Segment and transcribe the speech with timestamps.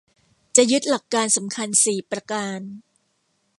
[0.55, 2.59] จะยึดหลักการสำคัญสี่ประการ